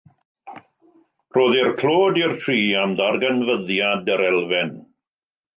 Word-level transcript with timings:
Rhoddir 1.35 1.69
clod 1.83 2.17
i'r 2.21 2.33
tri 2.45 2.57
am 2.85 2.97
ddarganfyddiad 3.03 4.11
yr 4.17 4.25
elfen. 4.33 4.77